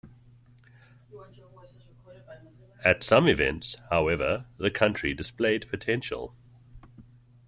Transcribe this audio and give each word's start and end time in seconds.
At 2.83 3.03
some 3.03 3.27
events, 3.27 3.75
however, 3.91 4.47
the 4.57 4.71
country 4.71 5.13
displayed 5.13 5.69
potential. 5.69 6.33